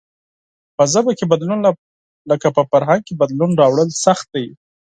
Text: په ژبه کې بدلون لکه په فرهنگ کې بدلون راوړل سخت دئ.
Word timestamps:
په 0.75 0.83
ژبه 0.91 1.11
کې 1.17 1.25
بدلون 1.33 1.59
لکه 2.31 2.47
په 2.55 2.61
فرهنگ 2.71 3.01
کې 3.07 3.13
بدلون 3.21 3.51
راوړل 3.61 3.89
سخت 4.05 4.27
دئ. 4.35 4.47